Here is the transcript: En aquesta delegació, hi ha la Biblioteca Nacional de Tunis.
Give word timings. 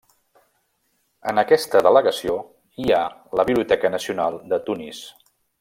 En 1.33 1.41
aquesta 1.41 1.83
delegació, 1.89 2.39
hi 2.85 2.95
ha 3.01 3.05
la 3.41 3.49
Biblioteca 3.53 3.95
Nacional 3.99 4.43
de 4.55 4.65
Tunis. 4.71 5.07